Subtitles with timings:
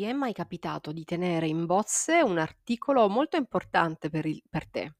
[0.00, 4.66] Ti è mai capitato di tenere in bozze un articolo molto importante per il per
[4.66, 4.94] te,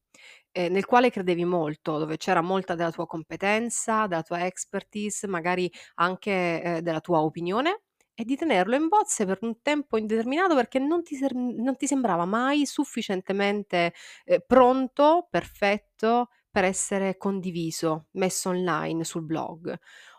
[0.51, 5.71] ehm, nel quale credevi molto, dove c'era molta della tua competenza, della tua expertise, magari
[5.95, 7.81] anche, ehm, della tua opinione,
[8.13, 11.87] e di tenerlo in bozze per un tempo indeterminato perché non ti ser non ti
[11.87, 13.93] sembrava mai sufficientemente,
[14.25, 19.75] ehm, pronto, perfetto per essere condiviso, messo online sul blog.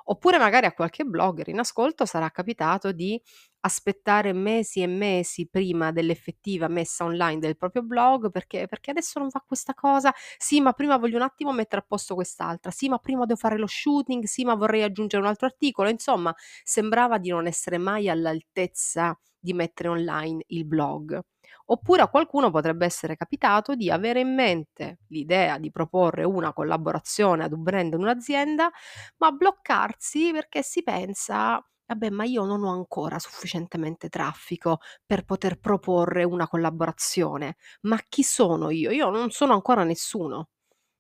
[0.07, 3.21] Oppure magari a qualche blogger in ascolto sarà capitato di
[3.61, 9.29] aspettare mesi e mesi prima dell'effettiva messa online del proprio blog perché perché adesso non
[9.29, 12.99] va questa cosa, sì, ma prima voglio un attimo mettere a posto quest'altra, sì, ma
[12.99, 16.35] prima devo fare lo shooting, sì, ma vorrei aggiungere un altro articolo, insomma,
[16.65, 21.21] sembrava di non essere mai all'altezza di mettere online il blog.
[21.67, 27.45] Oppure a qualcuno potrebbe essere capitato di avere in mente l'idea di proporre una collaborazione
[27.45, 28.71] ad un brand o un'azienda,
[29.19, 35.59] ma bloccarsi perché si pensa Vabbè, ma io non ho ancora sufficientemente traffico per poter
[35.59, 37.57] proporre una collaborazione.
[37.83, 38.91] Ma chi sono io?
[38.91, 40.49] Io non sono ancora nessuno.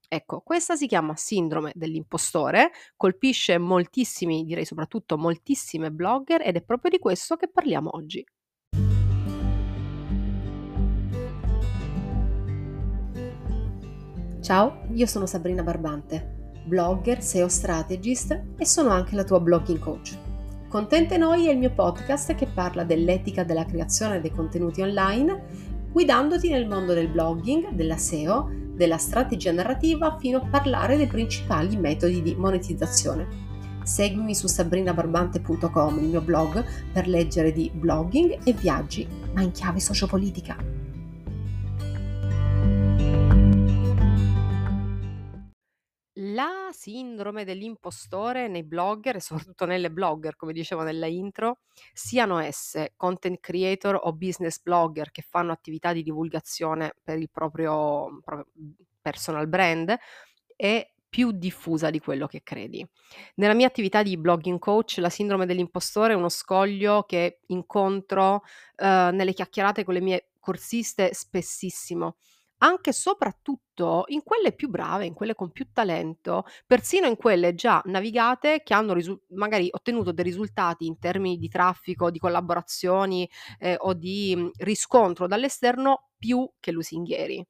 [0.08, 6.90] Ecco, questa si chiama sindrome dell'impostore, colpisce moltissimi, direi soprattutto moltissime blogger ed è proprio
[6.90, 8.24] di questo che parliamo oggi.
[14.42, 20.18] Ciao, io sono Sabrina Barbante, blogger, SEO strategist e sono anche la tua blogging coach.
[20.68, 25.44] Contente Noi è il mio podcast che parla dell'etica della creazione dei contenuti online,
[25.92, 31.76] guidandoti nel mondo del blogging, della SEO, della strategia narrativa fino a parlare dei principali
[31.76, 33.28] metodi di monetizzazione.
[33.84, 39.78] Seguimi su sabrinabarbante.com, il mio blog, per leggere di blogging e viaggi, ma in chiave
[39.78, 40.81] sociopolitica.
[46.24, 51.60] La sindrome dell'impostore nei blogger e soprattutto nelle blogger, come dicevo nella intro,
[51.92, 58.20] siano esse content creator o business blogger che fanno attività di divulgazione per il proprio,
[58.22, 58.46] proprio
[59.00, 59.96] personal brand,
[60.54, 62.86] è più diffusa di quello che credi.
[63.34, 68.42] Nella mia attività di blogging coach, la sindrome dell'impostore è uno scoglio che incontro
[68.76, 72.16] eh, nelle chiacchierate con le mie corsiste spessissimo
[72.62, 77.54] anche e soprattutto in quelle più brave, in quelle con più talento, persino in quelle
[77.54, 83.28] già navigate che hanno risu magari ottenuto dei risultati in termini di traffico, di collaborazioni,
[83.58, 87.44] ehm, o di, mhmm, riscontro dall'esterno più che lusinghieri.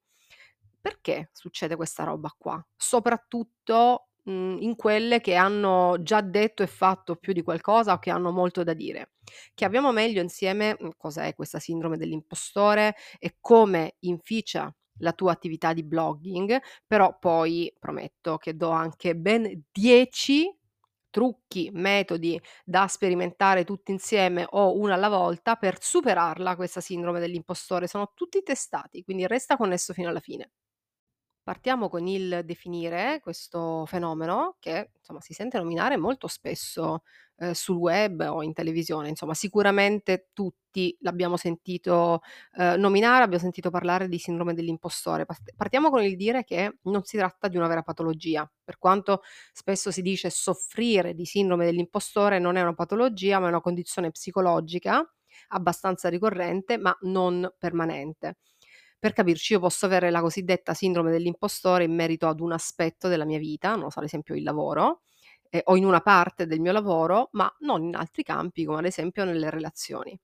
[0.81, 2.65] Perché succede questa roba qua?
[2.77, 8.11] Soprattutto, mhmm, in quelle che hanno già detto e fatto più di qualcosa o che
[8.11, 9.13] hanno molto da dire.
[9.55, 15.83] Chiariamo meglio insieme, mhmm, cos'è questa sindrome dell'impostore e come inficia la tua attività di
[15.85, 20.51] blogging, però poi prometto che do anche ben 10
[21.11, 27.87] trucchi, metodi da sperimentare tutti insieme o una alla volta per superarla questa sindrome dell'impostore.
[27.87, 30.51] Sono tutti testati, quindi resta connesso fino alla fine.
[31.45, 37.03] Partiamo con il definire questo fenomeno che, insomma, si sente nominare molto spesso,
[37.43, 42.21] ehm, sul web o in televisione, insomma sicuramente tutti l'abbiamo sentito,
[42.57, 45.27] ehm, nominare, abbiamo sentito parlare di sindrome dell'impostore.
[45.57, 49.23] Partiamo con il dire che non si tratta di una vera patologia, per quanto
[49.53, 54.11] spesso si dice soffrire di sindrome dell'impostore non è una patologia, ma è una condizione
[54.11, 55.05] psicologica
[55.49, 58.37] abbastanza ricorrente, ma non permanente.
[58.99, 63.25] Per capirci, io posso avere la cosiddetta sindrome dell'impostore in merito ad un aspetto della
[63.25, 65.03] mia vita, non so, ad esempio il lavoro,
[65.53, 68.87] ehm, o in una parte del mio lavoro, ma non in altri campi, come ad
[68.87, 70.19] esempio nelle relazioni.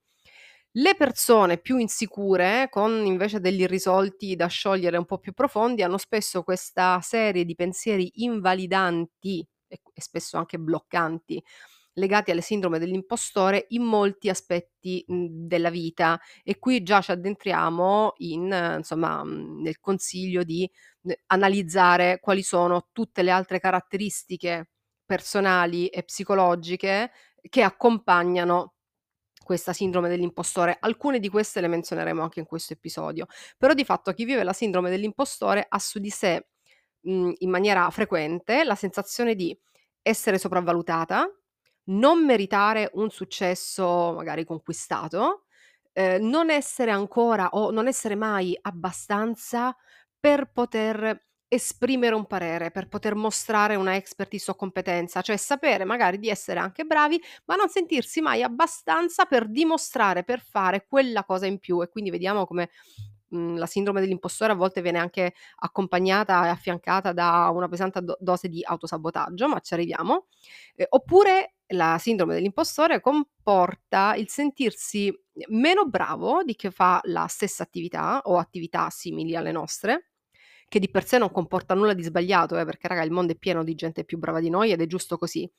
[0.73, 5.99] Le persone più insicure, con invece degli irrisolti da sciogliere un po' più profondi, hanno
[5.99, 11.43] spesso questa serie di pensieri invalidanti e spesso anche bloccanti
[11.95, 18.15] legati alle sindrome dell'impostore in molti aspetti, mhmm, della vita e qui già ci addentriamo
[18.19, 20.71] in eh, insomma, mhmm, nel consiglio di
[21.27, 24.69] analizzare quali sono tutte le altre caratteristiche
[25.09, 27.11] personali e psicologiche
[27.49, 28.75] che accompagnano
[29.43, 30.77] questa sindrome dell'impostore.
[30.81, 33.27] Alcune di queste le menzioneremo anche in questo episodio.
[33.57, 36.49] Però di fatto chi vive la sindrome dell'impostore ha su di sé,
[37.03, 39.59] mhmm, in maniera frequente la sensazione di
[40.03, 41.27] essere sopravvalutata,
[41.85, 45.45] non meritare un successo magari conquistato,
[45.93, 49.75] ehm, non essere ancora o non essere mai abbastanza
[50.21, 56.19] per poter esprimere un parere, per poter mostrare una expertise o competenza, cioè sapere magari
[56.19, 61.47] di essere anche bravi, ma non sentirsi mai abbastanza per dimostrare, per fare quella cosa
[61.47, 62.71] in più e quindi vediamo come
[63.31, 68.17] mhmm, la sindrome dell'impostore a volte viene anche accompagnata e affiancata da una pesante do
[68.21, 70.27] dose di autosabotaggio, ma ci arriviamo.
[70.77, 75.13] Ehm, oppure la sindrome dell'impostore comporta il sentirsi
[75.49, 80.08] meno bravo di chi fa la stessa attività o attività simili alle nostre,
[80.69, 83.37] che di per sé non comporta nulla di sbagliato, eh, perché raga il mondo è
[83.37, 85.51] pieno di gente più brava di noi ed è giusto così.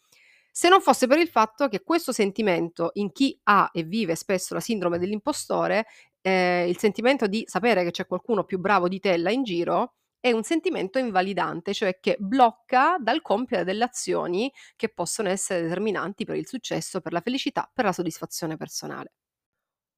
[0.51, 4.53] Se non fosse per il fatto che questo sentimento in chi ha e vive spesso
[4.53, 5.85] la sindrome dell'impostore,
[6.21, 9.93] ehm, il sentimento di sapere che c'è qualcuno più bravo di te là in giro,
[10.19, 16.25] è un sentimento invalidante, cioè che blocca dal compiere delle azioni che possono essere determinanti
[16.25, 19.13] per il successo, per la felicità, per la soddisfazione personale.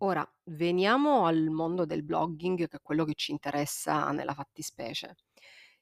[0.03, 5.15] Ora, veniamo al mondo del blogging, che è quello che ci interessa nella fattispecie.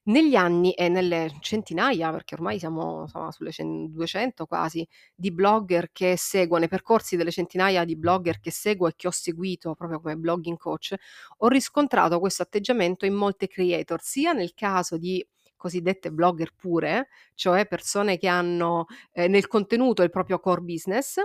[0.04, 4.86] Negli anni e nelle centinaia, perché ormai siamo insomma sulle cen 200 quasi,
[5.16, 9.12] di blogger che seguo, nei percorsi delle centinaia di blogger che seguo e che ho
[9.12, 10.95] seguito proprio come blogging coach,
[11.38, 15.25] ho riscontrato questo atteggiamento in molte creator, sia nel caso di
[15.56, 21.18] cosiddette blogger pure, cioè persone che hanno, ehm, nel contenuto il proprio core business,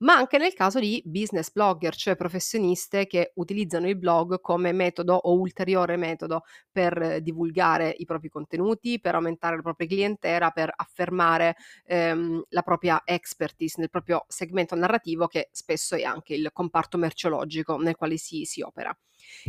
[0.00, 5.14] ma anche nel caso di business blogger, cioè professioniste che utilizzano il blog come metodo
[5.14, 11.56] o ulteriore metodo per divulgare i propri contenuti, per aumentare la propria clientela, per affermare
[11.84, 17.76] ehm, la propria expertise nel proprio segmento narrativo che spesso è anche il comparto merceologico
[17.76, 18.96] nel quale si, si opera.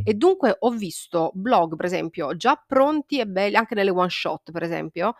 [0.03, 4.51] E dunque ho visto blog, per esempio, già pronti e belli, anche nelle one shot,
[4.51, 5.15] per esempio,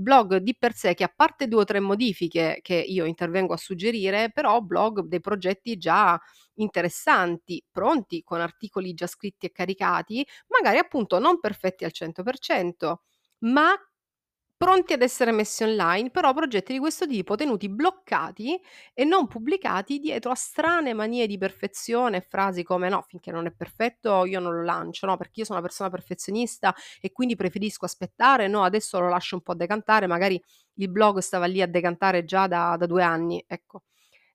[0.00, 3.56] blog di per sé che a parte 2 o 3 modifiche che io intervengo a
[3.56, 6.18] suggerire, però blog dei progetti già
[6.54, 13.02] interessanti, pronti, con articoli già scritti e caricati, magari appunto non perfetti al 100%,
[13.40, 13.74] ma
[14.62, 18.60] pronti ad essere messi online, però progetti di questo tipo tenuti bloccati
[18.92, 23.46] e non pubblicati dietro a strane manie di perfezione e frasi come: "No, finché non
[23.46, 27.36] è perfetto io non lo lancio, no, perché io sono una persona perfezionista e quindi
[27.36, 30.38] preferisco aspettare, no, adesso lo lascio un po' decantare", magari
[30.74, 33.84] il blog stava lì a decantare già da da 2 anni, ecco.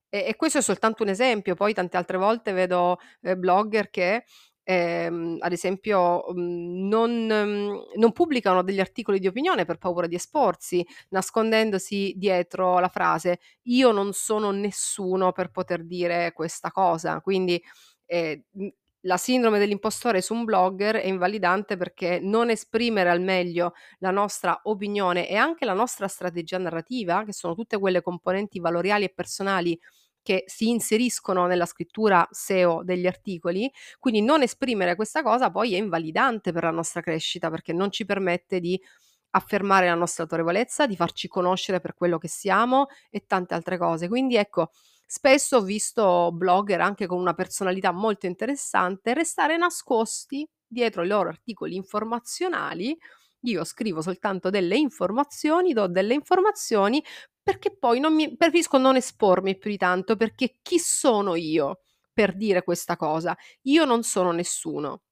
[0.08, 4.24] E e questo è soltanto un esempio, poi tante altre volte vedo, ehm, blogger che,
[4.66, 10.16] ehm, ad esempio, mhmm, non mhmm, non pubblicano degli articoli di opinione per paura di
[10.16, 17.20] esporsi, nascondendosi dietro la frase: "Io non sono nessuno per poter dire questa cosa".
[17.20, 17.62] Quindi,
[18.06, 18.68] ehm, mhmm,
[19.06, 24.58] la sindrome dell'impostore su un blogger è invalidante perché non esprimere al meglio la nostra
[24.64, 29.78] opinione e anche la nostra strategia narrativa, che sono tutte quelle componenti valoriali e personali
[30.26, 33.70] che si inseriscono nella scrittura SEO degli articoli,
[34.00, 38.04] quindi non esprimere questa cosa poi è invalidante per la nostra crescita perché non ci
[38.04, 38.80] permette di
[39.30, 44.08] affermare la nostra autorevolezza, di farci conoscere per quello che siamo e tante altre cose.
[44.08, 44.70] Quindi ecco,
[45.06, 51.28] spesso ho visto blogger anche con una personalità molto interessante restare nascosti dietro i loro
[51.28, 52.96] articoli informazionali.
[53.46, 57.02] Io scrivo soltanto delle informazioni, do delle informazioni
[57.42, 61.78] perché poi non mi preferisco non espormi più di tanto, perché chi sono io
[62.12, 63.36] per dire questa cosa?
[63.62, 65.02] Io non sono nessuno.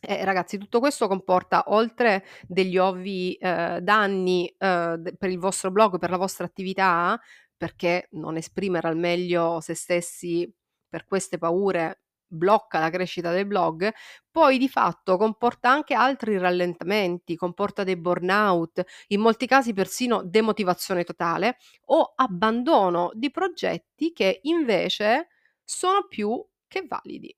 [0.00, 5.98] Eh, ragazzi, tutto questo comporta, oltre degli ovvi, ehm, danni, d per il vostro blog,
[5.98, 7.18] per la vostra attività,
[7.56, 10.50] perché non esprimere al meglio se stessi
[10.88, 13.90] per queste paure blocca la crescita del blog,
[14.30, 21.04] poi di fatto comporta anche altri rallentamenti, comporta dei burnout, in molti casi persino demotivazione
[21.04, 21.56] totale
[21.86, 25.28] o abbandono di progetti che invece
[25.62, 27.34] sono più che validi.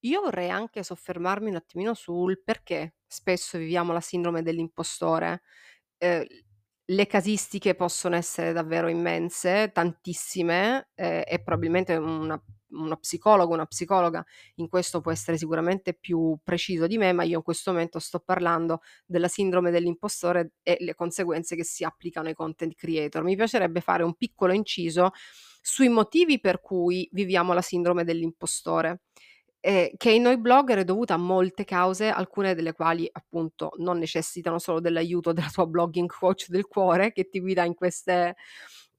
[0.00, 5.42] Io vorrei anche soffermarmi un attimino sul perché spesso viviamo la sindrome dell'impostore.
[5.98, 6.24] Ehm,
[6.88, 14.24] le casistiche possono essere davvero immense, tantissime, ehm, e probabilmente una uno psicologo, una psicologa
[14.56, 18.20] in questo può essere sicuramente più preciso di me, ma io in questo momento sto
[18.20, 23.22] parlando della sindrome dell'impostore e le conseguenze che si applicano ai content creator.
[23.22, 25.10] Mi piacerebbe fare un piccolo inciso
[25.60, 29.00] sui motivi per cui viviamo la sindrome dell'impostore
[29.60, 33.98] ehm, che in noi blogger è dovuta a molte cause, alcune delle quali appunto non
[33.98, 38.36] necessitano solo dell'aiuto della tua blogging coach del cuore che ti guida in queste,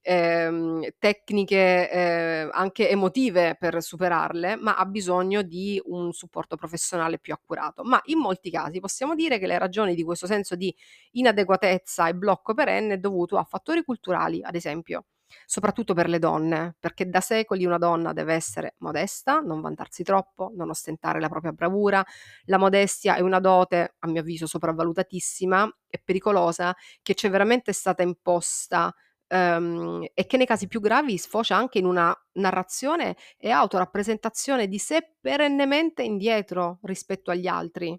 [0.08, 7.32] ehm, tecniche, ehm, anche emotive per superarle, ma ha bisogno di un supporto professionale più
[7.34, 7.82] accurato.
[7.84, 10.74] Ma in molti casi possiamo dire che le ragioni di questo senso di
[11.12, 15.04] inadeguatezza e blocco perenne è dovuto a fattori culturali, ad esempio
[15.44, 20.50] soprattutto per le donne, perché da secoli una donna deve essere modesta, non vantarsi troppo,
[20.54, 22.02] non ostentare la propria bravura.
[22.44, 27.72] La modestia è una dote, a mio avviso, sopravvalutatissima e pericolosa, che ci è veramente
[27.72, 28.94] stata imposta
[29.28, 34.78] ehm, e che nei casi più gravi sfocia anche in una narrazione e autorappresentazione di
[34.78, 37.98] sé perennemente indietro rispetto agli altri.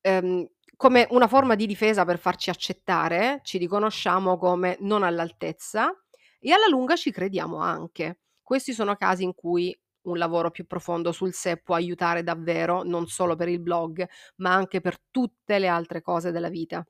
[0.00, 5.92] Ehm, come una forma di difesa per farci accettare, ci riconosciamo come non all'altezza
[6.40, 8.20] e alla lunga ci crediamo anche.
[8.42, 13.06] Questi sono casi in cui un lavoro più profondo sul sé può aiutare davvero, non
[13.06, 14.04] solo per il blog,
[14.36, 16.84] ma anche per tutte le altre cose della vita.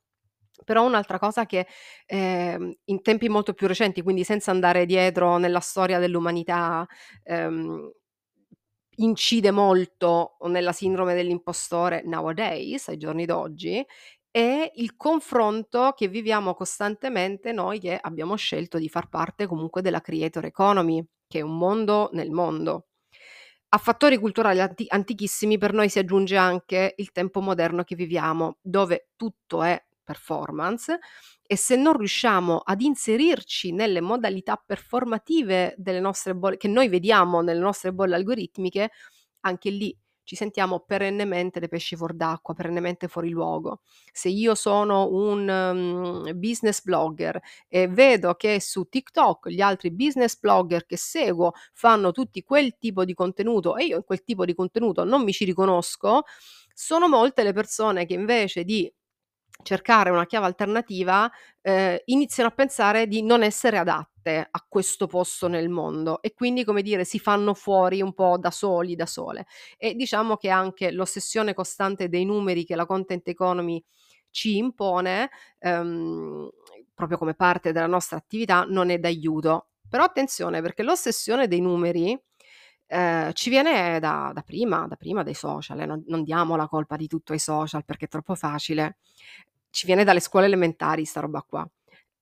[0.65, 1.67] Però un'altra cosa che,
[2.07, 6.87] ehm, in tempi molto più recenti, quindi senza andare dietro nella storia dell'umanità,
[7.25, 7.91] ehm,
[8.99, 13.85] incide molto nella sindrome dell'impostore nowadays, ai giorni d'oggi,
[14.31, 20.01] è il confronto che viviamo costantemente noi che abbiamo scelto di far parte comunque della
[20.01, 22.87] creator economy, che è un mondo nel mondo.
[23.71, 28.59] A fattori culturali anti antichissimi per noi si aggiunge anche il tempo moderno che viviamo,
[28.63, 30.99] dove tutto è performance
[31.47, 37.41] e se non riusciamo ad inserirci nelle modalità performative delle nostre bolle che noi vediamo
[37.41, 38.91] nelle nostre bolle algoritmiche,
[39.41, 43.81] anche lì ci sentiamo perennemente dei pesci fuor d'acqua, perennemente fuori luogo.
[44.13, 50.39] Se io sono un um, business blogger e vedo che su TikTok gli altri business
[50.39, 54.55] blogger che seguo fanno tutti quel tipo di contenuto e io in quel tipo di
[54.55, 56.23] contenuto non mi ci riconosco,
[56.73, 58.91] sono molte le persone che invece di
[59.63, 65.49] cercare una chiave alternativa, ehm, iniziano a pensare di non essere adatte a questo posto
[65.49, 69.47] nel mondo e quindi, come dire, si fanno fuori un po' da soli, da sole.
[69.77, 73.83] E diciamo che anche l'ossessione costante dei numeri che la content economy
[74.31, 76.49] ci impone, ehm,
[76.95, 79.69] proprio come parte della nostra attività, non è d'aiuto.
[79.89, 82.19] Però attenzione, perché l'ossessione dei numeri,
[82.87, 86.69] ehm, ci viene da da prima da prima dei social, eh, non non diamo la
[86.69, 88.97] colpa di tutto ai social perché è troppo facile.
[89.75, 91.67] Ci viene dalle scuole elementari 'sta roba qua.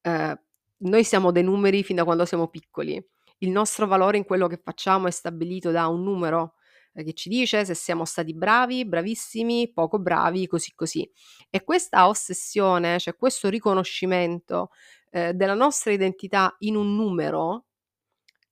[0.03, 0.41] Ehm,
[0.83, 3.05] noi siamo dei numeri fin da quando siamo piccoli.
[3.39, 6.55] Il nostro valore in quello che facciamo è stabilito da un numero,
[6.95, 11.11] ehm, che ci dice se siamo stati bravi, bravissimi, poco bravi, così, così.
[11.51, 14.71] E questa ossessione, cioè questo riconoscimento,
[15.11, 17.65] ehm, della nostra identità in un numero,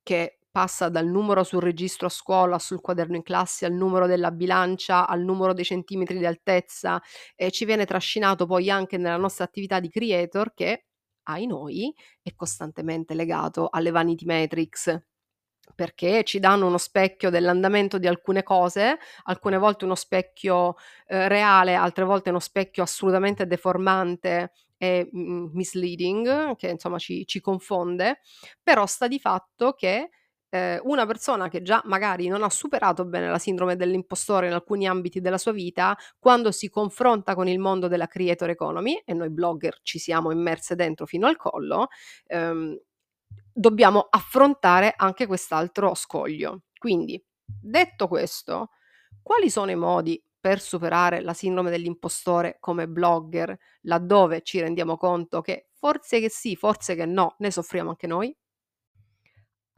[0.03, 4.29] che passa dal numero sul registro a scuola, sul quaderno in classe, al numero della
[4.29, 7.01] bilancia, al numero dei centimetri di altezza
[7.33, 10.87] e ci viene trascinato poi anche nella nostra attività di creator che,
[11.29, 15.01] ai noi, è costantemente legato alle vanity metrics
[15.73, 20.75] perché ci danno uno specchio dell'andamento di alcune cose, alcune volte uno specchio
[21.07, 27.39] eh, reale, altre volte uno specchio assolutamente deformante e mm, misleading, che insomma ci, ci
[27.39, 28.19] confonde,
[28.61, 30.09] però sta di fatto che
[30.49, 34.87] ehm, una persona che già magari non ha superato bene la sindrome dell'impostore in alcuni
[34.87, 39.29] ambiti della sua vita, quando si confronta con il mondo della creator economy, e noi
[39.29, 41.87] blogger ci siamo immerse dentro fino al collo,
[42.27, 42.77] ehm,
[43.53, 46.63] dobbiamo affrontare anche quest'altro scoglio.
[46.77, 48.69] Quindi, detto questo,
[49.21, 55.41] quali sono i modi per superare la sindrome dell'impostore come blogger, laddove ci rendiamo conto
[55.41, 58.35] che forse che sì, forse che no, ne soffriamo anche noi?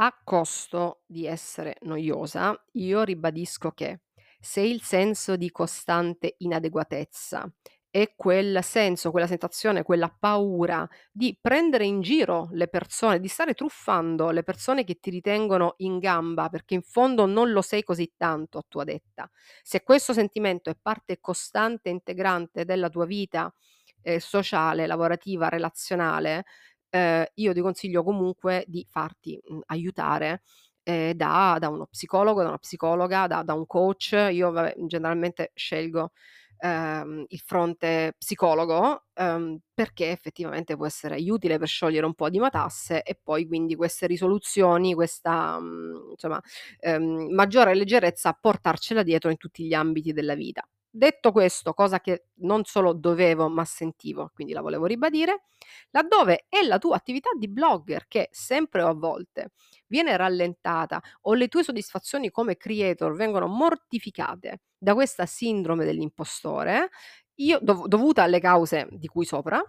[0.03, 3.99] A costo di essere noiosa, io ribadisco che
[4.39, 7.47] se il senso di costante inadeguatezza
[7.91, 13.53] e quel senso, quella sensazione, quella paura di prendere in giro le persone, di stare
[13.53, 18.11] truffando le persone che ti ritengono in gamba perché in fondo non lo sei così
[18.17, 19.29] tanto a tua detta,
[19.61, 23.53] se questo sentimento è parte costante integrante della tua vita
[24.01, 26.45] eh, sociale, lavorativa, relazionale,
[26.91, 30.43] ehm, io ti consiglio comunque di farti, mhmm, aiutare,
[30.83, 34.11] ehm, da da uno psicologo, da una psicologa, da da un coach.
[34.31, 36.11] Io vabbè, generalmente scelgo,
[36.59, 42.39] ehm, il fronte psicologo, ehm, perché effettivamente può essere utile per sciogliere un po' di
[42.39, 46.41] matasse e poi quindi queste risoluzioni, questa, mhmm, insomma,
[46.79, 50.65] ehm, maggiore leggerezza portarcela dietro in tutti gli ambiti della vita.
[50.93, 55.43] Detto questo, cosa che non solo dovevo ma sentivo, quindi la volevo ribadire,
[55.91, 59.51] laddove è la tua attività di blogger che sempre o a volte
[59.87, 66.89] viene rallentata o le tue soddisfazioni come creator vengono mortificate da questa sindrome dell'impostore,
[67.35, 69.63] io, dov- dovuta alle cause di cui sopra,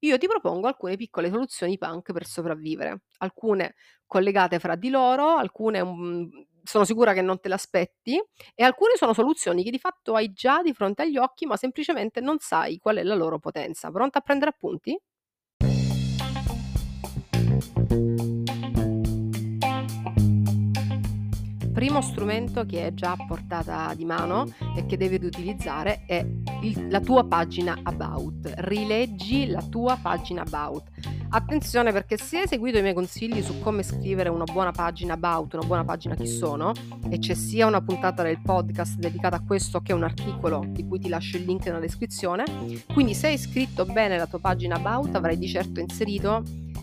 [0.00, 3.74] io ti propongo alcune piccole soluzioni punk per sopravvivere, alcune
[4.06, 6.30] collegate fra di loro, alcune um,
[6.68, 8.22] sono sicura che non te l'aspetti
[8.54, 12.20] e alcune sono soluzioni che di fatto hai già di fronte agli occhi, ma semplicemente
[12.20, 13.90] non sai qual è la loro potenza.
[13.90, 15.00] Pronta a prendere appunti?
[21.78, 26.26] primo strumento che è già a portata di mano e che devi utilizzare è
[26.62, 28.52] il, la tua pagina About.
[28.56, 31.17] Rileggi la tua pagina About.
[31.30, 35.54] Attenzione perché se hai seguito i miei consigli su come scrivere una buona pagina About,
[35.54, 36.72] una buona pagina Chi sono,
[37.10, 40.98] e c'è sia una puntata del podcast dedicata a questo che un articolo di cui
[40.98, 42.44] ti lascio il link nella descrizione,
[42.94, 46.42] quindi se hai scritto bene la tua pagina About avrai di certo inserito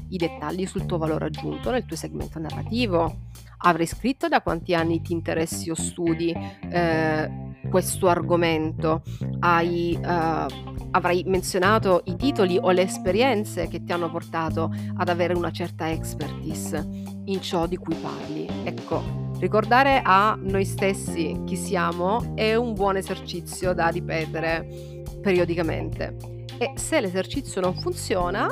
[0.09, 3.21] i dettagli sul tuo valore aggiunto nel tuo segmento narrativo.
[3.57, 6.31] Avrai scritto da quanti anni ti interessi o studi
[6.69, 9.01] eh, questo argomento.
[9.39, 10.45] Hai, eh,
[10.91, 15.89] avrai menzionato i titoli o le esperienze che ti hanno portato ad avere una certa
[15.91, 16.87] expertise
[17.25, 18.47] in ciò di cui parli.
[18.63, 26.15] Ecco, Ricordare a noi stessi chi siamo è un buon esercizio da ripetere periodicamente.
[26.57, 28.47] E se l'esercizio non funziona,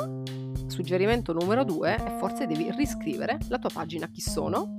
[0.66, 4.78] suggerimento numero due è forse devi riscrivere la tua pagina chi sono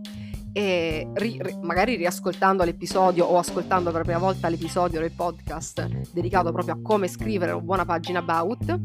[0.57, 5.85] e ri, ri, magari riascoltando l'episodio o ascoltando per la prima volta l'episodio del podcast
[6.13, 8.79] dedicato proprio a come scrivere una buona pagina about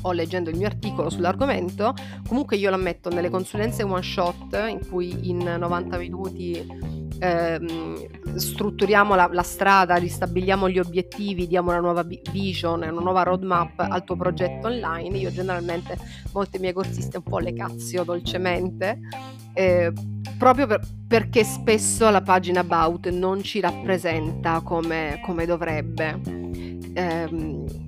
[0.00, 1.94] o leggendo il mio articolo sull'argomento,
[2.26, 9.28] comunque io l'ammetto nelle consulenze one shot in cui in 90 minuti ehm, strutturiamo la,
[9.32, 14.66] la, strada, ristabiliamo gli obiettivi, diamo una nuova vision, una nuova roadmap al tuo progetto
[14.68, 15.96] online, io generalmente
[16.32, 18.98] molte mie corsiste un po' le cazio dolcemente.
[19.52, 19.92] Eh,
[20.38, 26.20] proprio per, perché spesso la pagina about non ci rappresenta come, come dovrebbe.
[26.94, 27.83] Eh,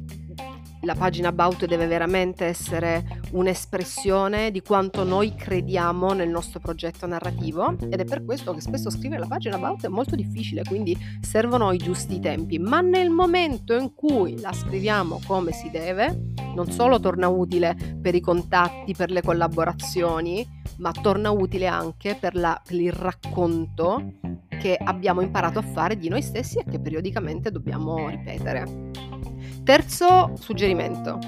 [0.87, 7.77] la pagina About deve veramente essere un'espressione di quanto noi crediamo nel nostro progetto narrativo
[7.91, 11.73] ed è per questo che spesso scrivere la pagina About è molto difficile, quindi servono
[11.73, 17.01] i giusti tempi, ma nel momento in cui la scriviamo come si deve, non solo
[17.01, 20.47] torna utile per i contatti, per le collaborazioni,
[20.79, 24.13] ma torna utile anche per, la, per il racconto
[24.61, 29.35] che abbiamo imparato a fare di noi stessi e che periodicamente dobbiamo ripetere.
[29.67, 31.19] Terzo suggerimento,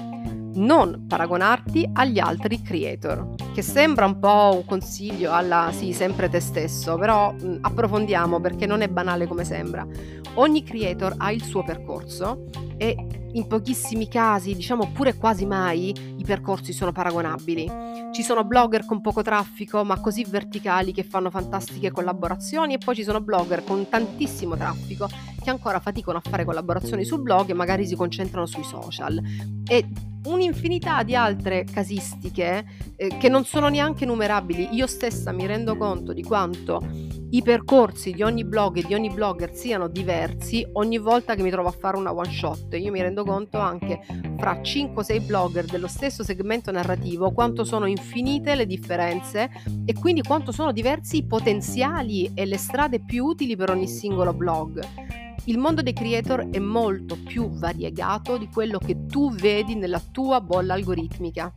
[0.59, 6.39] non paragonarti agli altri creator, che sembra un po' un consiglio alla sì, sempre te
[6.39, 9.85] stesso, però mh, approfondiamo perché non è banale come sembra.
[10.35, 12.45] Ogni creator ha il suo percorso
[12.77, 12.95] e
[13.31, 17.87] in pochissimi casi, diciamo pure quasi mai, i percorsi sono paragonabili.
[18.11, 22.95] Ci sono blogger con poco traffico, ma così verticali che fanno fantastiche collaborazioni, e poi
[22.95, 25.07] ci sono blogger con tantissimo traffico
[25.41, 29.21] che ancora faticano a fare collaborazioni sul blog e magari si concentrano sui social.
[29.67, 29.87] E
[30.25, 34.69] un'infinità di altre casistiche eh, che non sono neanche numerabili.
[34.71, 36.81] Io stessa mi rendo conto di quanto
[37.31, 41.51] i percorsi di ogni blog e di ogni blogger siano diversi ogni volta che mi
[41.51, 42.73] trovo a fare una one shot.
[42.73, 44.01] Io mi rendo conto anche
[44.37, 49.49] fra 5-6 blogger dello stesso segmento narrativo quanto sono infinite le differenze
[49.85, 54.33] e quindi quanto sono diversi i potenziali e le strade più utili per ogni singolo
[54.33, 55.18] blog.
[55.49, 60.41] Il mondo dei creator è molto più variegato di quello che tu vedi nella tua
[60.41, 61.51] bolla algoritmica.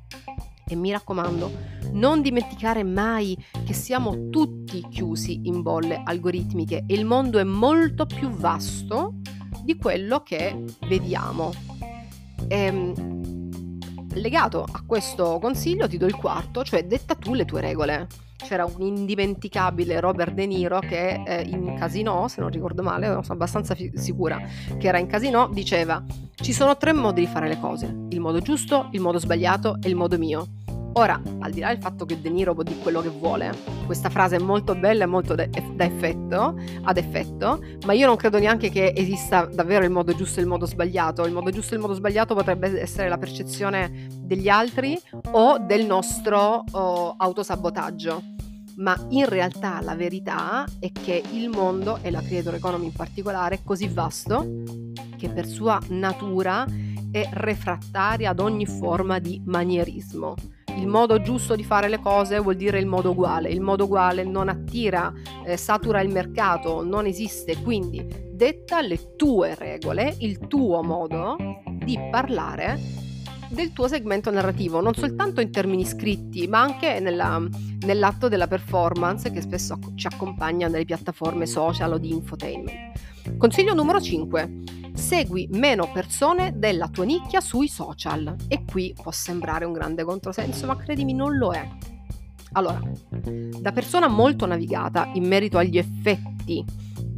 [0.67, 1.51] E mi raccomando,
[1.91, 8.07] non dimenticare mai che siamo tutti chiusi in bolle algoritmiche e il mondo è molto
[8.07, 9.17] più vasto
[9.63, 11.53] di quello che vediamo.
[12.49, 13.79] E, ehm,
[14.15, 18.09] legato a questo consiglio ti do il quarto, cioè detta tu le tue regole
[18.43, 23.25] c'era un indimenticabile Robert De Niro che eh, in Casino, se non ricordo male, sono
[23.29, 24.41] abbastanza fi- sicura
[24.79, 28.41] che era in Casino, diceva ci sono tre modi di fare le cose, il modo
[28.41, 30.62] giusto, il modo sbagliato e il modo mio.
[30.95, 33.55] Ora, al di là del fatto che De Niro può dire quello che vuole,
[33.87, 38.39] questa frase è molto bella e molto da effetto, ad effetto, ma io non credo
[38.39, 41.25] neanche che esista davvero il modo giusto e il modo sbagliato.
[41.25, 44.99] Il modo giusto e il modo sbagliato potrebbe essere la percezione degli altri
[45.31, 48.23] o del nostro oh, autosabotaggio.
[48.77, 53.57] Ma in realtà la verità è che il mondo, e la creator economy in particolare,
[53.57, 54.47] è così vasto
[55.17, 56.67] che per sua natura
[57.11, 60.35] è refrattaria ad ogni forma di manierismo
[60.77, 64.25] il modo giusto di fare le cose vuol dire il modo uguale, il modo uguale
[64.25, 65.13] non attira,
[65.45, 71.37] eh, satura il mercato, non esiste, quindi detta le tue regole, il tuo modo
[71.85, 73.01] di parlare
[73.51, 77.41] del tuo segmento narrativo, non soltanto in termini scritti, ma anche nella,
[77.81, 83.37] nell'atto della performance che spesso ci accompagna nelle piattaforme social o di infotainment.
[83.37, 84.82] Consiglio numero 5.
[84.95, 88.37] Segui meno persone della tua nicchia sui social.
[88.49, 91.69] E qui può sembrare un grande controsenso, ma credimi non lo è.
[92.53, 92.81] Allora,
[93.61, 96.65] da persona molto navigata in merito agli effetti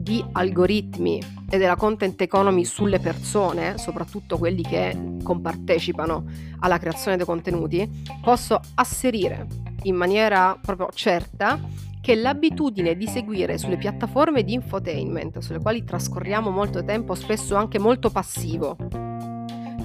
[0.05, 6.25] di algoritmi e della content economy sulle persone, soprattutto quelli che compartecipano
[6.61, 7.89] alla creazione dei contenuti,
[8.23, 9.47] posso asserire
[9.85, 11.59] in maniera proprio certa
[12.05, 17.79] che l'abitudine di seguire sulle piattaforme di infotainment, sulle quali trascorriamo molto tempo, spesso anche
[17.79, 18.77] molto passivo,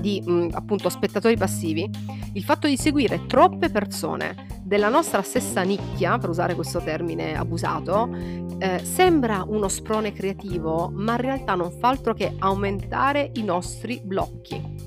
[0.01, 1.89] di mh, mm, appunto spettatori passivi,
[2.33, 8.09] il fatto di seguire troppe persone della nostra stessa nicchia, per usare questo termine abusato,
[8.57, 14.01] eh, sembra uno sprone creativo, ma in realtà non fa altro che aumentare i nostri
[14.03, 14.78] blocchi.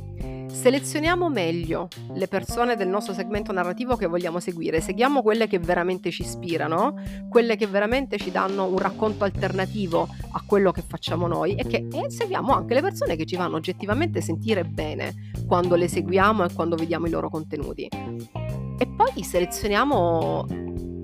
[0.52, 6.10] Selezioniamo meglio le persone del nostro segmento narrativo che vogliamo seguire, seguiamo quelle che veramente
[6.10, 6.94] ci ispirano,
[7.28, 11.88] quelle che veramente ci danno un racconto alternativo a quello che facciamo noi e, che,
[11.90, 16.52] e seguiamo anche le persone che ci fanno oggettivamente sentire bene quando le seguiamo e
[16.52, 17.88] quando vediamo i loro contenuti.
[18.78, 20.46] E poi selezioniamo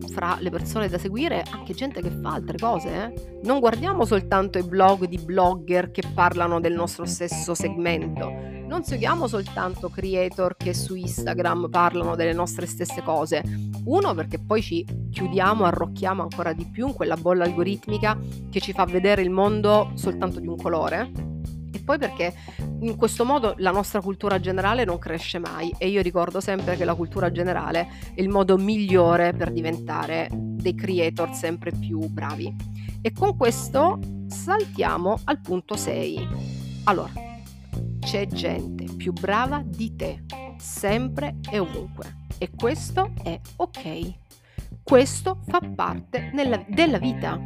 [0.09, 2.89] fra le persone da seguire anche gente che fa altre cose.
[2.89, 3.41] Eh?
[3.43, 8.58] Non guardiamo soltanto i blog di blogger che parlano del nostro stesso segmento.
[8.69, 13.43] Non seguiamo soltanto creator che su Instagram parlano delle nostre stesse cose.
[13.85, 18.19] Uno perché poi ci chiudiamo, arrocchiamo ancora di più in quella bolla algoritmica
[18.51, 21.11] che ci fa vedere il mondo soltanto di un colore
[21.73, 22.35] e poi perché
[22.81, 26.85] in questo modo la nostra cultura generale non cresce mai e io ricordo sempre che
[26.85, 32.55] la cultura generale è il modo migliore per diventare dei creator sempre più bravi.
[33.01, 36.29] E con questo saltiamo al punto 6.
[36.85, 37.28] Allora,
[38.09, 40.25] c'è gente più brava di te,
[40.57, 42.25] sempre e ovunque.
[42.39, 44.15] E questo è ok.
[44.83, 47.39] Questo fa parte nella, della vita.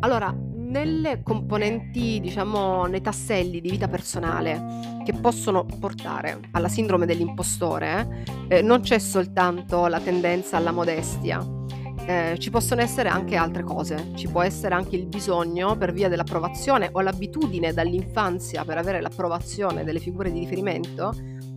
[0.00, 8.24] Allora, nelle componenti, diciamo, nei tasselli di vita personale che possono portare alla sindrome dell'impostore,
[8.48, 11.63] eh, non c'è soltanto la tendenza alla modestia.
[12.06, 16.10] Eh, ci possono essere anche altre cose, ci può essere anche il bisogno per via
[16.10, 21.14] dell'approvazione o l'abitudine dall'infanzia per avere l'approvazione delle figure di riferimento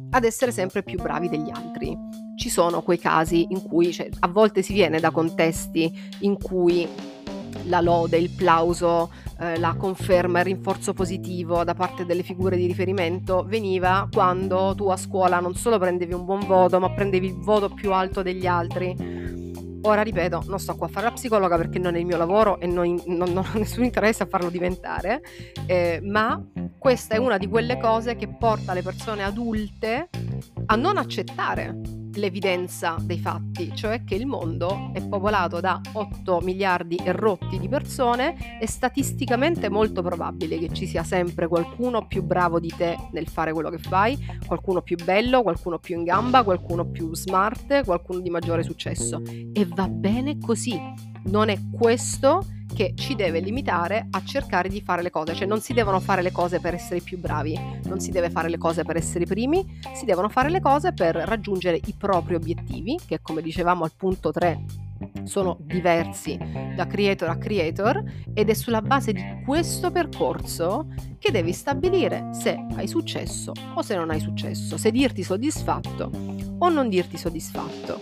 [0.10, 1.98] ad essere sempre più bravi degli altri.
[2.38, 6.88] Ci sono quei casi in cui cioè, a volte si viene da contesti in cui
[7.66, 12.68] la lode, il plauso, eh, la conferma, il rinforzo positivo da parte delle figure di
[12.68, 17.38] riferimento veniva quando tu a scuola non solo prendevi un buon voto, ma prendevi il
[17.38, 19.47] voto più alto degli altri.
[19.82, 22.60] Ora ripeto, non sto qua a fare la psicologa perché non è il mio lavoro
[22.60, 25.22] e non, non, non ho nessun interesse a farlo diventare,
[25.66, 26.44] eh, ma
[26.78, 30.10] questa è una di quelle cose che porta le persone adulte
[30.66, 36.98] a non accettare l'evidenza dei fatti, cioè che il mondo è popolato da 8 miliardi
[36.98, 42.60] e rotti di persone, è statisticamente molto probabile che ci sia sempre qualcuno più bravo
[42.60, 46.90] di te nel fare quello che fai, qualcuno più bello, qualcuno più in gamba, qualcuno
[46.90, 49.22] più smart, qualcuno di maggiore successo.
[49.54, 50.80] E va bene così.
[51.30, 55.62] Non è questo che ci deve limitare a cercare di fare le cose, cioè non
[55.62, 58.84] si devono fare le cose per essere più bravi, non si deve fare le cose
[58.84, 63.20] per essere i primi, si devono fare le cose per raggiungere i propri obiettivi, che
[63.22, 64.66] come dicevamo al punto 3
[65.24, 66.38] sono diversi
[66.76, 70.88] da creator a creator ed è sulla base di questo percorso
[71.20, 76.12] che devi stabilire se hai successo o se non hai successo, se dirti soddisfatto
[76.60, 78.02] o non dirti soddisfatto.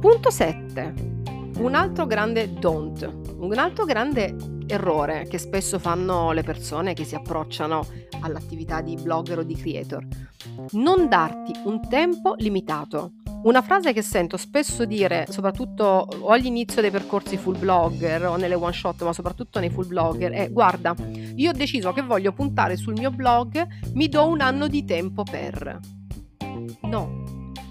[0.00, 1.11] Punto 7.
[1.56, 4.34] Un altro grande don't, un altro grande
[4.66, 7.86] errore che spesso fanno le persone che si approcciano
[8.20, 10.06] all'attività di blogger o di creator.
[10.72, 13.12] Non darti un tempo limitato.
[13.44, 18.54] Una frase che sento spesso dire, soprattutto o all'inizio dei percorsi full blogger o nelle
[18.54, 20.94] one shot, ma soprattutto nei full blogger, è guarda,
[21.34, 25.24] io ho deciso che voglio puntare sul mio blog, mi do un anno di tempo
[25.24, 25.80] per.
[26.82, 27.21] No,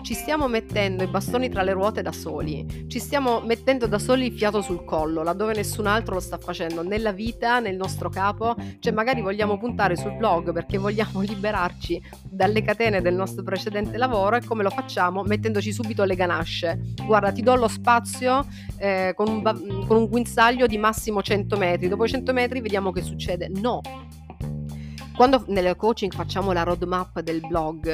[0.02, 4.28] ci stiamo mettendo i bastoni tra le ruote da soli, ci stiamo mettendo da soli
[4.28, 8.56] il fiato sul collo, laddove nessun altro lo sta facendo, nella vita, nel nostro capo,
[8.80, 14.38] cioè magari vogliamo puntare sul blog perché vogliamo liberarci dalle catene del nostro precedente lavoro
[14.38, 15.24] e come lo facciamo?
[15.24, 16.94] Mettendoci subito le ganasce.
[17.06, 18.46] Guarda, ti do lo spazio
[18.78, 23.02] eh, con, un, con un guinzaglio di massimo 100 metri, dopo 100 metri vediamo che
[23.02, 23.50] succede.
[23.50, 23.82] No,
[25.21, 27.88] quando nel coaching facciamo la roadmap del blog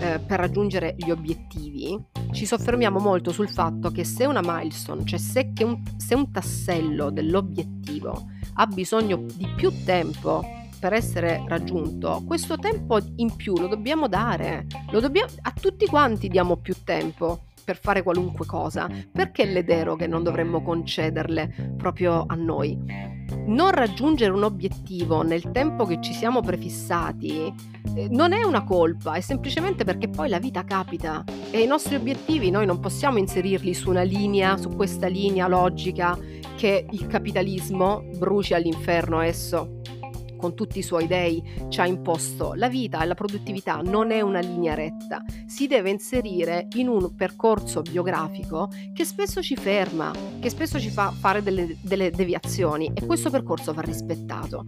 [0.00, 1.96] eh, per raggiungere gli obiettivi,
[2.32, 7.10] ci soffermiamo molto sul fatto che se una milestone, cioè se un, se un tassello
[7.10, 10.42] dell'obiettivo ha bisogno di più tempo
[10.80, 16.26] per essere raggiunto, questo tempo in più lo dobbiamo dare, lo dobbiamo, a tutti quanti
[16.26, 22.34] diamo più tempo per fare qualunque cosa, perché le deroghe non dovremmo concederle proprio a
[22.34, 23.15] noi?
[23.46, 27.52] Non raggiungere un obiettivo nel tempo che ci siamo prefissati
[27.96, 31.94] eh, non è una colpa, è semplicemente perché poi la vita capita e i nostri
[31.94, 36.18] obiettivi noi non possiamo inserirli su una linea, su questa linea logica
[36.56, 39.80] che il capitalismo bruci all'inferno esso
[40.36, 42.52] con tutti i suoi dei ci ha imposto.
[42.54, 47.14] La vita e la produttività non è una linea retta, si deve inserire in un
[47.14, 53.04] percorso biografico che spesso ci ferma, che spesso ci fa fare delle, delle deviazioni e
[53.04, 54.66] questo percorso va rispettato.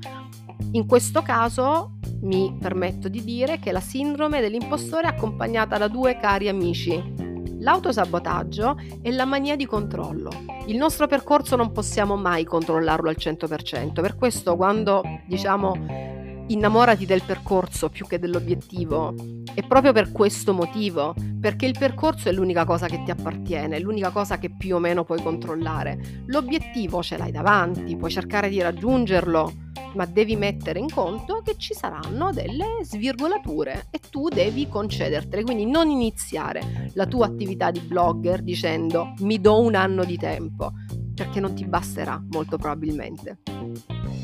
[0.72, 6.18] In questo caso mi permetto di dire che la sindrome dell'impostore è accompagnata da due
[6.18, 7.26] cari amici
[7.60, 10.30] L'autosabotaggio è la mania di controllo.
[10.66, 16.17] Il nostro percorso non possiamo mai controllarlo al 100%, per questo quando diciamo
[16.48, 19.14] innamorati del percorso più che dell'obiettivo.
[19.54, 23.80] E proprio per questo motivo, perché il percorso è l'unica cosa che ti appartiene, è
[23.80, 26.24] l'unica cosa che più o meno puoi controllare.
[26.26, 29.52] L'obiettivo ce l'hai davanti, puoi cercare di raggiungerlo,
[29.94, 35.66] ma devi mettere in conto che ci saranno delle svirgolature e tu devi concedertele, quindi
[35.66, 40.72] non iniziare la tua attività di blogger dicendo mi do un anno di tempo,
[41.14, 43.38] perché non ti basterà molto probabilmente.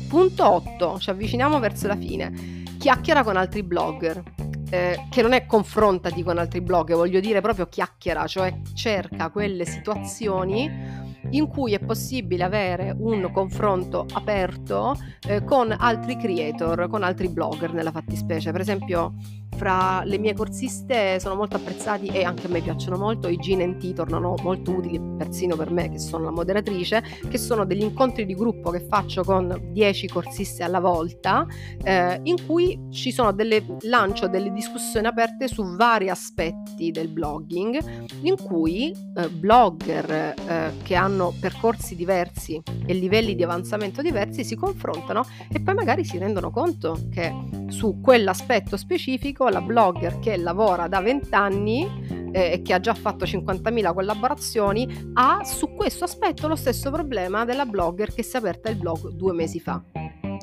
[0.07, 2.63] Punto 8, ci avviciniamo verso la fine.
[2.77, 4.23] Chiacchiera con altri blogger.
[4.69, 9.63] Eh, che non è confrontati con altri blogger, voglio dire proprio chiacchiera, cioè cerca quelle
[9.63, 14.95] situazioni in cui è possibile avere un confronto aperto
[15.27, 18.51] eh, con altri creator, con altri blogger nella fattispecie.
[18.51, 19.13] Per esempio,
[19.55, 23.27] fra le mie corsiste sono molto apprezzati e anche a me piacciono molto.
[23.27, 27.81] I GNT, tornano molto utili persino per me che sono la moderatrice, che sono degli
[27.81, 31.45] incontri di gruppo che faccio con 10 corsiste alla volta,
[31.83, 38.03] eh, in cui ci sono delle lancio delle discussioni aperte su vari aspetti del blogging,
[38.21, 44.55] in cui eh, blogger eh, che hanno percorsi diversi e livelli di avanzamento diversi si
[44.55, 47.33] confrontano e poi magari si rendono conto che
[47.67, 52.93] su quell'aspetto specifico la blogger che lavora da 20 anni eh, e che ha già
[52.93, 58.39] fatto 50.000 collaborazioni ha su questo aspetto lo stesso problema della blogger che si è
[58.39, 59.81] aperta il blog due mesi fa.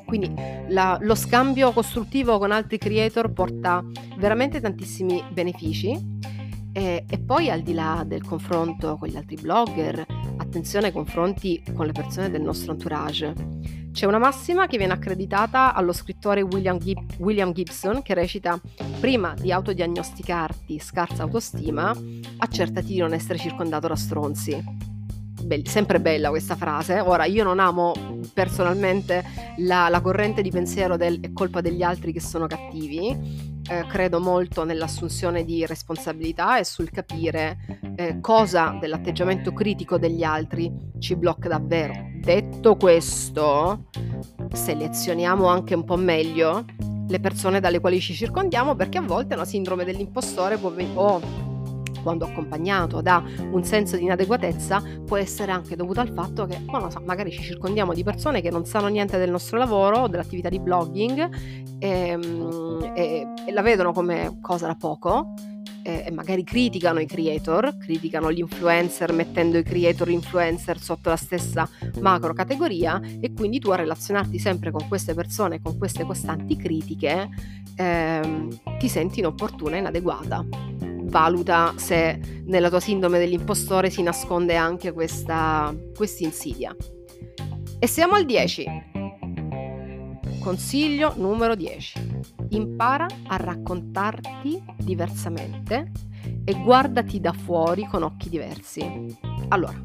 [0.06, 0.32] Quindi
[0.68, 3.82] la, lo scambio costruttivo con altri creator porta
[4.18, 6.20] veramente tantissimi benefici
[6.72, 10.04] e, e, poi al di là del confronto con gli altri blogger,
[10.36, 13.34] attenzione ai confronti con le persone del nostro entourage.
[13.92, 18.58] C'è una massima che viene accreditata allo scrittore William, Gib- William Gibson che recita
[18.98, 21.94] prima di autodiagnosticarti scarsa autostima,
[22.38, 24.64] accertati di non essere circondato da stronzi.
[25.42, 27.00] Be- sempre bella questa frase.
[27.00, 27.92] Ora, io non amo
[28.32, 29.22] personalmente
[29.58, 34.20] la, la corrente di pensiero del è colpa degli altri che sono cattivi, eh, credo
[34.20, 41.48] molto nell'assunzione di responsabilità e sul capire eh, cosa dell'atteggiamento critico degli altri ci blocca
[41.48, 41.94] davvero.
[42.20, 43.88] Detto questo,
[44.52, 46.66] selezioniamo anche un po' meglio
[47.08, 51.51] le persone dalle quali ci circondiamo perché a volte una sindrome dell'impostore può venire...
[52.02, 56.90] Quando accompagnato da un senso di inadeguatezza, può essere anche dovuto al fatto che, non
[56.90, 60.58] so, magari ci circondiamo di persone che non sanno niente del nostro lavoro dell'attività di
[60.58, 61.30] blogging
[61.78, 65.34] e, ehm, e, e la vedono come cosa da poco
[65.82, 71.68] e magari criticano i creator, criticano gli influencer mettendo i creator influencer sotto la stessa
[72.00, 77.28] macro categoria e quindi tu a relazionarti sempre con queste persone, con queste costanti critiche,
[77.76, 80.46] ehm, ti senti inopportuna e inadeguata
[81.12, 85.74] valuta se nella tua sindrome dell'impostore si nasconde anche questa
[86.18, 86.74] insidia.
[87.78, 88.64] E siamo al 10.
[90.40, 92.41] Consiglio numero 10.
[92.52, 95.90] Impara a raccontarti diversamente
[96.44, 99.16] e guardati da fuori con occhi diversi.
[99.48, 99.80] Allora,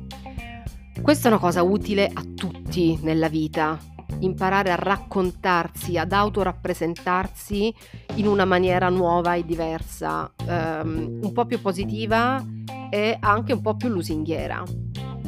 [1.02, 3.80] questa è una cosa utile a tutti nella vita,
[4.20, 7.74] imparare a raccontarsi, ad autorappresentarsi
[8.16, 12.44] in una maniera nuova e diversa, um, un po' più positiva
[12.90, 14.62] e anche un po' più lusinghiera.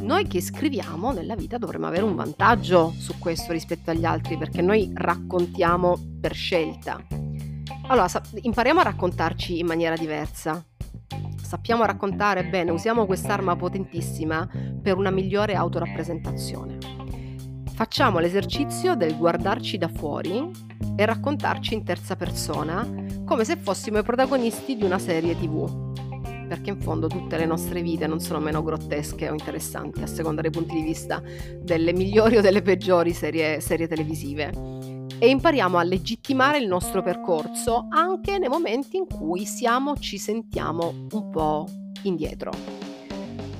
[0.01, 4.61] Noi che scriviamo nella vita dovremmo avere un vantaggio su questo rispetto agli altri perché
[4.61, 7.01] noi raccontiamo per scelta.
[7.89, 8.07] Allora,
[8.41, 10.63] impariamo a raccontarci in maniera diversa.
[11.41, 14.47] Sappiamo raccontare bene, usiamo quest'arma potentissima
[14.79, 16.77] per una migliore autorappresentazione.
[17.73, 20.51] Facciamo l'esercizio del guardarci da fuori
[20.95, 22.87] e raccontarci in terza persona
[23.25, 25.97] come se fossimo i protagonisti di una serie tv.
[26.47, 30.41] Perché in fondo tutte le nostre vite non sono meno grottesche o interessanti a seconda
[30.41, 31.23] dei punti di vista
[31.59, 34.98] delle migliori o delle peggiori serie, serie televisive.
[35.21, 41.07] E impariamo a legittimare il nostro percorso anche nei momenti in cui siamo, ci sentiamo
[41.11, 41.67] un po'
[42.03, 42.51] indietro.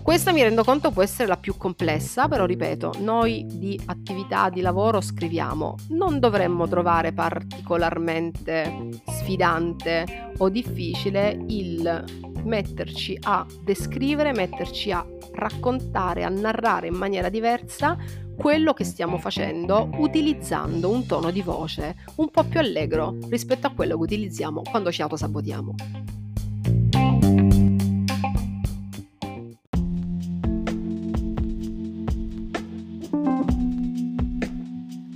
[0.01, 4.61] Questa mi rendo conto può essere la più complessa, però ripeto, noi di attività di
[4.61, 12.03] lavoro scriviamo, non dovremmo trovare particolarmente sfidante o difficile il
[12.45, 17.97] metterci a descrivere, metterci a raccontare, a narrare in maniera diversa
[18.39, 23.71] quello che stiamo facendo utilizzando un tono di voce un po' più allegro rispetto a
[23.71, 25.75] quello che utilizziamo quando ci autosabotiamo.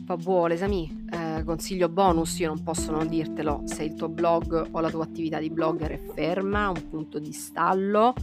[0.03, 4.79] Vabbè, l'esami, eh, consiglio bonus, io non posso non dirtelo, se il tuo blog o
[4.81, 8.13] la tua attività di blogger è ferma, un punto di stallo,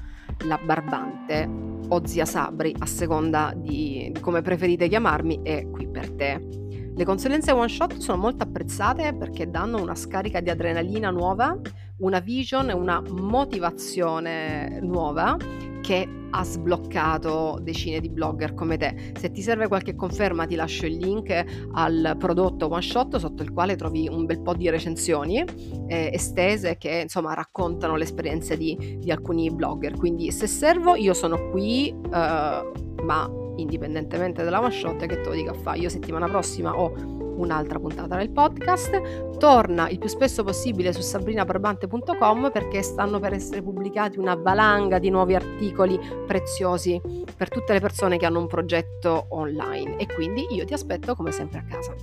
[0.45, 1.49] la barbante
[1.89, 6.59] o zia Sabri, a seconda di come preferite chiamarmi, è qui per te.
[7.01, 11.59] Le consulenze one shot sono molto apprezzate perché danno una scarica di adrenalina nuova,
[11.99, 15.37] una vision e una motivazione nuova
[15.81, 19.13] che ha sbloccato decine di blogger come te.
[19.19, 23.53] Se ti serve qualche conferma ti lascio il link al prodotto One Shot sotto il
[23.53, 25.43] quale trovi un bel po' di recensioni
[25.89, 29.97] eh, estese che insomma raccontano l'esperienza di, di, alcuni blogger.
[29.97, 32.71] Quindi se servo io sono qui, eh,
[33.03, 35.79] ma indipendentemente dalla one che te lo dica a fare.
[35.79, 39.39] Io settimana prossima ho un'altra puntata del podcast.
[39.39, 45.11] Torna il più spesso possibile su sabrinabarbante.com perché stanno per essere pubblicati una valanga di
[45.11, 47.01] nuovi articoli preziosi
[47.37, 51.33] per tutte le persone che hanno un progetto online e quindi io ti aspetto come
[51.33, 51.95] sempre a casa.